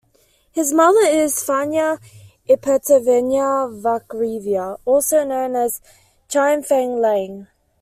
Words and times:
His 0.51 0.73
mother 0.73 1.05
is 1.05 1.35
Faina 1.43 1.99
Ipatyevna 2.49 3.69
Vakhreva, 3.83 4.79
also 4.83 5.23
known 5.23 5.55
as 5.55 5.79
Chiang 6.27 6.63
Fang-liang. 6.63 7.45